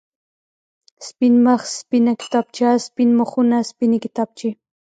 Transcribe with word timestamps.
سپين 1.07 1.33
مخ، 1.45 1.61
سپينه 1.79 2.13
کتابچه، 2.21 2.69
سپين 2.87 3.09
مخونه، 3.19 3.57
سپينې 3.69 3.97
کتابچې. 4.05 4.49